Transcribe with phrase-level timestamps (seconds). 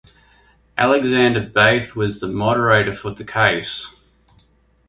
[0.79, 3.87] Alexander Beith was the moderator for the case.